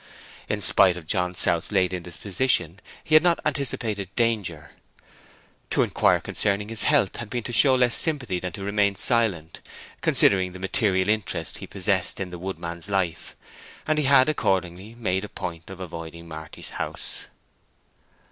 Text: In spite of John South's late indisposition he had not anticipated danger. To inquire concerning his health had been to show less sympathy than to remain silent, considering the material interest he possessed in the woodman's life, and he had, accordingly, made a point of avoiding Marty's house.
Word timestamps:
In 0.49 0.63
spite 0.63 0.97
of 0.97 1.05
John 1.05 1.35
South's 1.35 1.71
late 1.71 1.93
indisposition 1.93 2.79
he 3.03 3.13
had 3.13 3.21
not 3.21 3.39
anticipated 3.45 4.09
danger. 4.15 4.71
To 5.69 5.83
inquire 5.83 6.19
concerning 6.19 6.69
his 6.69 6.85
health 6.85 7.17
had 7.17 7.29
been 7.29 7.43
to 7.43 7.53
show 7.53 7.75
less 7.75 7.95
sympathy 7.95 8.39
than 8.39 8.51
to 8.53 8.63
remain 8.63 8.95
silent, 8.95 9.61
considering 10.01 10.53
the 10.53 10.57
material 10.57 11.07
interest 11.07 11.59
he 11.59 11.67
possessed 11.67 12.19
in 12.19 12.31
the 12.31 12.39
woodman's 12.39 12.89
life, 12.89 13.35
and 13.85 13.99
he 13.99 14.05
had, 14.05 14.27
accordingly, 14.27 14.95
made 14.95 15.23
a 15.23 15.29
point 15.29 15.69
of 15.69 15.79
avoiding 15.79 16.27
Marty's 16.27 16.69
house. 16.81 17.25